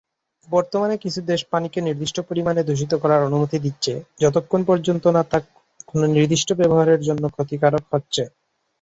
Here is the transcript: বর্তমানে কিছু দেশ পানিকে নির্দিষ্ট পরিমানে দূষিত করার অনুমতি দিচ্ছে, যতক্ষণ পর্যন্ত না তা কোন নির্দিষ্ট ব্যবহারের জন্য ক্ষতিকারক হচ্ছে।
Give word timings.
বর্তমানে 0.49 0.95
কিছু 0.97 1.19
দেশ 1.23 1.41
পানিকে 1.51 1.79
নির্দিষ্ট 1.81 2.17
পরিমানে 2.29 2.61
দূষিত 2.63 2.93
করার 3.01 3.25
অনুমতি 3.27 3.57
দিচ্ছে, 3.65 3.93
যতক্ষণ 4.21 4.61
পর্যন্ত 4.69 5.03
না 5.15 5.21
তা 5.23 5.37
কোন 5.89 6.01
নির্দিষ্ট 6.15 6.49
ব্যবহারের 6.59 6.99
জন্য 7.07 7.23
ক্ষতিকারক 7.35 7.83
হচ্ছে। 7.93 8.23